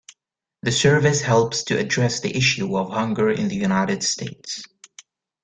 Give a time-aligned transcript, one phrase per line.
[0.63, 4.63] The service helps to address the issue of hunger in the United States.